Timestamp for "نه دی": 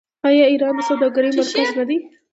1.79-1.97